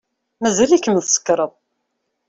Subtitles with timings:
[0.41, 1.51] Mazal-ikem tsekṛed.